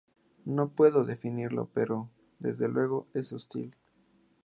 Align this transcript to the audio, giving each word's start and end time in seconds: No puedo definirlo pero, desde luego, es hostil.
No 0.45 0.69
puedo 0.69 1.05
definirlo 1.05 1.69
pero, 1.75 2.09
desde 2.39 2.67
luego, 2.67 3.05
es 3.13 3.31
hostil. 3.33 3.75